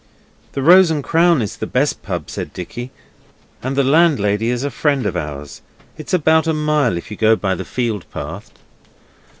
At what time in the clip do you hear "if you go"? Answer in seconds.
6.97-7.35